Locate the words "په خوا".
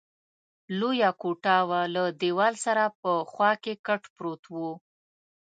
3.01-3.51